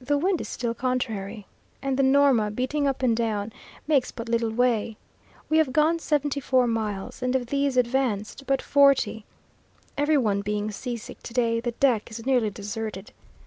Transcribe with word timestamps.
The 0.00 0.16
wind 0.16 0.40
is 0.40 0.48
still 0.48 0.72
contrary, 0.72 1.46
and 1.82 1.98
the 1.98 2.02
Norma, 2.02 2.50
beating 2.50 2.88
up 2.88 3.02
and 3.02 3.14
down, 3.14 3.52
makes 3.86 4.10
but 4.10 4.26
little 4.26 4.48
way. 4.50 4.96
We 5.50 5.58
have 5.58 5.70
gone 5.70 5.98
seventy 5.98 6.40
four 6.40 6.66
miles, 6.66 7.22
and 7.22 7.36
of 7.36 7.48
these 7.48 7.76
advanced 7.76 8.46
but 8.46 8.62
forty. 8.62 9.26
Every 9.98 10.16
one 10.16 10.40
being 10.40 10.70
sick 10.70 11.22
to 11.22 11.34
day, 11.34 11.60
the 11.60 11.72
deck 11.72 12.10
is 12.10 12.24
nearly 12.24 12.48
deserted. 12.48 13.12